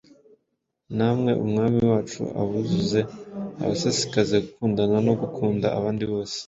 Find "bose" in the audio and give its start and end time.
6.11-6.37